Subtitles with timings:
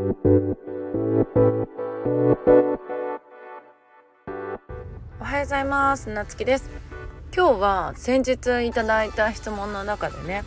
[0.00, 0.02] お
[5.22, 6.08] はようございます。
[6.08, 6.70] なつきです。
[7.36, 10.42] 今日は先日いただいた質問の中でね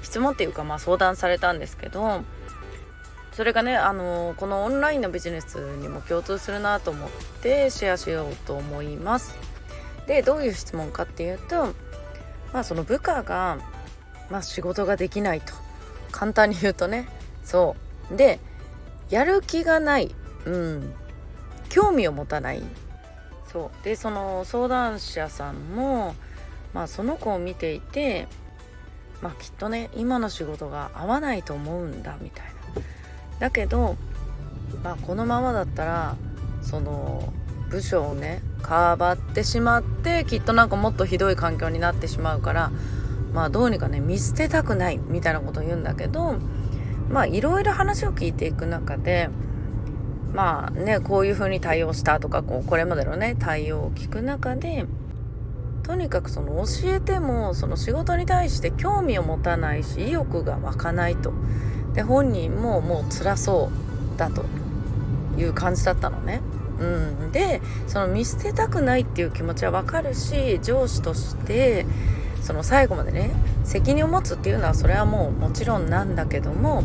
[0.00, 2.22] 質問っていうかまあ相談されたんですけど
[3.32, 7.10] それがねあのこのオンラインのビジネスにも共通するなと思っ
[7.42, 9.36] てシェアしようと思います。
[10.06, 11.74] でどういう質問かっていうと
[12.54, 13.58] まあその部下が、
[14.30, 15.52] まあ、仕事ができないと。
[16.10, 17.06] 簡単に言うとね。
[17.44, 17.76] そ
[18.10, 18.16] う。
[18.16, 18.40] で
[19.10, 20.14] やる気がない。
[20.44, 20.94] うん。
[21.68, 22.62] 興味を持たない。
[23.50, 23.84] そう。
[23.84, 26.14] でその相談者さんも、
[26.72, 28.28] まあ、その子を見ていて、
[29.22, 32.50] まあ、きっとね今の仕事が合わないと思うんだみたいな。
[33.38, 33.96] だけど、
[34.82, 36.16] まあ、このままだったら
[36.62, 37.32] その
[37.68, 42.72] 部署をねかばってしまってきっとなんかもっとひどい環境になってしまうから
[43.32, 46.36] まあどうにかね見捨てたくないみたいなことを言うんだけど
[47.10, 49.28] まあいろいろ話を聞いていく中で
[50.32, 54.86] まあねこういう風に対応したとかこうこれまでのね対応を聞く中で
[55.84, 61.32] とにかくその教えてもその仕事に対して興味を持たないし意欲が湧かないと
[61.92, 63.70] で本人ももう辛そ
[64.14, 64.44] うだと
[65.38, 66.40] いう感じだったのね。
[66.80, 71.86] うん、でその見捨てたくないっていう気持ちはわかるし上司として
[72.44, 73.30] その最後までね
[73.64, 76.84] 責任を持つっていうのはそれはもうもちろんなんだけども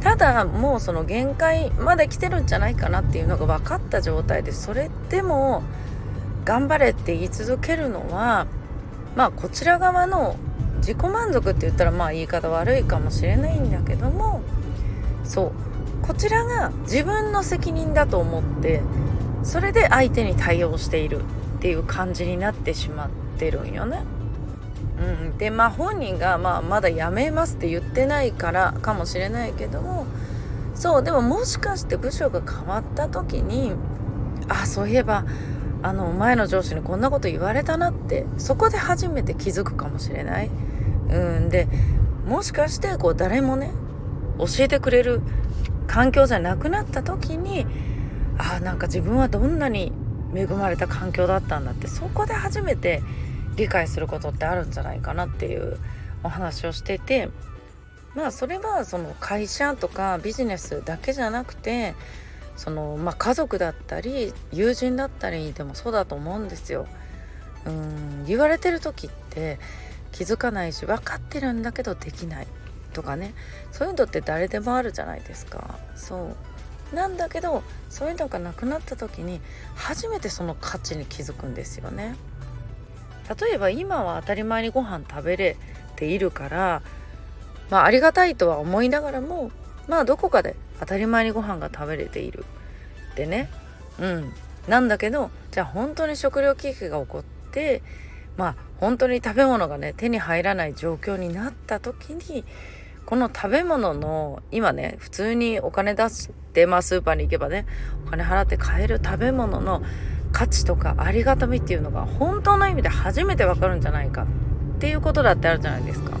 [0.00, 5.62] ただもうその限界まで来てるんじゃないかなっていうのが分かった状態でそれでも
[6.44, 8.46] 頑張れって言い続けるのは
[9.16, 10.36] まあこちら側の
[10.76, 14.42] 自己満足って言ったらまあ言い方悪いかもしれないんだけども
[15.24, 18.82] そうこちらが自分の責任だと思って
[19.42, 21.24] それで相手に対応しているっ
[21.60, 24.02] ていう感じになってしまってるんよね。
[24.98, 25.02] う
[25.34, 30.06] ん、でまあ本人が、まあ、まだ辞めますって言ってないからかもしれないけども
[30.74, 33.72] そうでももしかして部署が変わった時に
[34.48, 35.24] あそういえば
[35.82, 40.50] あの前の上司にこんなこと言われたなってそこで初めて気づくかもしれない。
[41.10, 41.68] うんで
[42.26, 43.70] もしかしてこう誰もね
[44.38, 45.20] 教えてくれる
[45.86, 47.66] 環境じゃなくなった時に
[48.38, 49.92] あなんか自分はどんなに
[50.34, 53.02] 恵まれた環境だったんだってそこで初めて
[53.56, 55.78] 理解することってあるんじゃないかなっていう
[56.22, 57.28] お話をしてて
[58.14, 61.94] まあそれはその会社とかビジネスだけじゃなくて
[62.56, 66.86] そのまあ家族だったり友人だったりでもそうだと思うんですよ。
[67.66, 69.58] うん言われてる時って
[70.12, 72.46] 気づかないし分かってるんだけどできない
[72.92, 73.34] とかね
[73.72, 75.78] そういうのって誰でもあるじゃないですか。
[75.96, 76.34] そ
[76.92, 79.40] うなんだけどそういうのがなくなった時に
[79.74, 82.14] 初めてその価値に気づくんですよね。
[83.28, 85.56] 例えば今は当たり前にご飯食べれ
[85.96, 86.82] ているから
[87.70, 89.50] まあありがたいとは思いながらも
[89.88, 92.44] まあどこかで当たり前にご飯が食べれている。
[93.12, 93.48] ってね
[93.98, 94.32] うん。
[94.68, 97.82] なんだけどじゃあ本当に食糧危機が起こって
[98.36, 102.44] まあ本当に食べ物がね手に入らない状況になった時に
[103.06, 107.66] この食べ物の今ね普通にお金出してまあスーパーに行けばね
[108.06, 109.82] お金払って買える食べ物の
[110.34, 116.18] 価値とかありがたみっていうのが本当の意味で初めてわかるんじゃないかっていうことだってあるじゃないですか。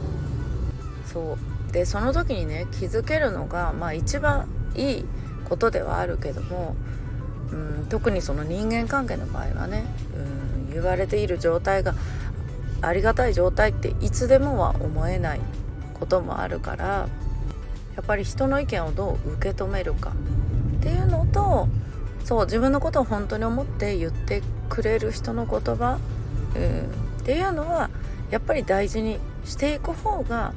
[1.04, 1.36] そ
[1.68, 5.04] うでその時にね気づけるのがまあ一番いい
[5.48, 6.76] ことではあるけども、
[7.50, 9.84] うん、特にその人間関係の場合はね、
[10.16, 11.94] うん、言われている状態が
[12.82, 15.40] ありがたい状態っていつでもは思えない
[15.94, 17.08] こともあるから
[17.96, 20.12] やっぱり人の意見をどう受け止めるか
[20.78, 21.66] っていうのと
[22.24, 25.98] そう自分のことを本当に思って言ってくれる人の言葉、
[26.56, 27.90] うん、っていうのは
[28.30, 30.54] やっぱり大事にしていく方が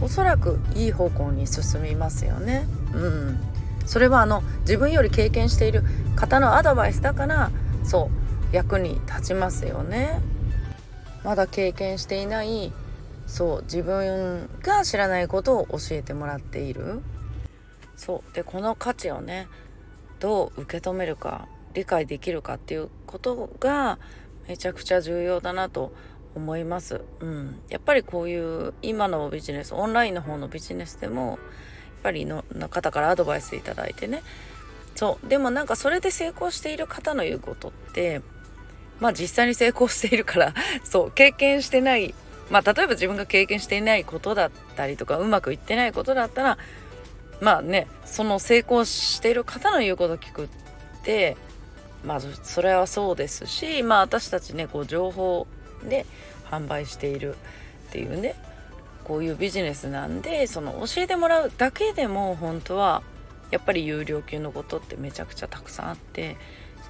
[0.00, 2.66] おそらくいい方向に進みますよね。
[2.92, 3.38] うん、
[3.86, 5.84] それはあの自分より経験している
[6.16, 7.50] 方のアドバイスだから
[7.84, 8.10] そ
[8.52, 10.20] う役に立ちますよね。
[11.24, 12.72] まだ経験していない
[13.26, 17.00] そう自分が知らないことを教えてもらっている
[17.96, 19.46] そうでこの価値をね
[20.22, 23.98] どう受け止めるか理解できるかっていうことが
[24.46, 25.92] めちゃくちゃ重要だなと
[26.36, 27.00] 思います。
[27.18, 31.38] うん、やっぱりこういう今のビジネスオンラインの方のビジネスでもやっ
[32.04, 34.22] ぱりの方からアドバイスいただいてね。
[34.94, 35.28] そう。
[35.28, 38.22] でもなんかそれで成功している方の言うことって
[39.00, 40.54] まあ実際に成功しているから
[40.84, 42.14] そう経験してない
[42.48, 46.58] まあ例えば自分が経験していないことだったりとかうまくいってないことだったら
[47.42, 50.48] まあねその成功している方の言うこと聞くっ
[51.02, 51.36] て
[52.04, 55.48] まあそれはそうですしまあ私たちねこう情報
[55.88, 56.06] で
[56.48, 57.34] 販売している
[57.88, 58.36] っていうね
[59.02, 63.02] こういうビジネスなんでその教えてもらうだけでも本当は
[63.50, 66.36] やっぱり有料級のことってめちゃくちゃたくさんあって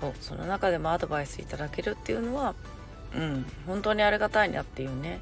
[0.03, 2.55] そうその中でもアドバイスいただけるっていうのは
[3.17, 5.21] うん本当にありがたいなっていうね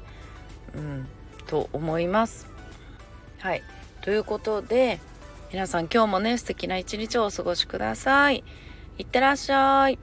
[0.75, 1.07] うん
[1.47, 2.47] と思います。
[3.39, 3.63] はい
[4.01, 4.99] ということで
[5.51, 8.43] 皆さん今日もね素敵な一日をお過ごしください。
[8.97, 9.99] いってらっしゃい。